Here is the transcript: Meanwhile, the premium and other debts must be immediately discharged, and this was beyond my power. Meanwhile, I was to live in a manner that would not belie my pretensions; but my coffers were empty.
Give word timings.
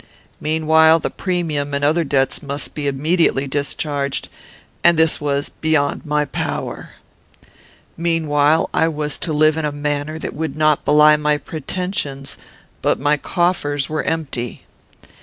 Meanwhile, 0.39 0.97
the 0.97 1.11
premium 1.11 1.75
and 1.75 1.83
other 1.85 2.03
debts 2.03 2.41
must 2.41 2.73
be 2.73 2.87
immediately 2.87 3.45
discharged, 3.47 4.29
and 4.83 4.97
this 4.97 5.21
was 5.21 5.49
beyond 5.49 6.07
my 6.07 6.25
power. 6.25 6.93
Meanwhile, 7.95 8.67
I 8.73 8.87
was 8.87 9.19
to 9.19 9.31
live 9.31 9.57
in 9.57 9.65
a 9.65 9.71
manner 9.71 10.17
that 10.17 10.33
would 10.33 10.55
not 10.55 10.85
belie 10.85 11.17
my 11.17 11.37
pretensions; 11.37 12.35
but 12.81 12.99
my 12.99 13.15
coffers 13.15 13.89
were 13.89 14.01
empty. 14.01 14.63